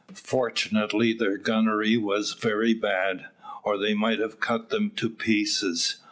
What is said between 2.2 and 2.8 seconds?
very